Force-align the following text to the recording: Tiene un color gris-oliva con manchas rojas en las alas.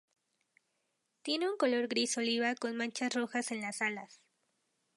Tiene 1.21 1.47
un 1.47 1.57
color 1.57 1.87
gris-oliva 1.87 2.55
con 2.55 2.75
manchas 2.75 3.13
rojas 3.13 3.51
en 3.51 3.61
las 3.61 3.83
alas. 3.83 4.19